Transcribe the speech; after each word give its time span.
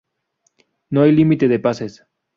No 0.89 1.03
hay 1.03 1.11
límite 1.11 1.47
de 1.47 1.59
pases. 1.59 2.07